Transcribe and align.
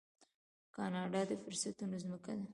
کاناډا 0.75 1.21
د 1.29 1.31
فرصتونو 1.43 1.95
ځمکه 2.03 2.33
ده. 2.39 2.45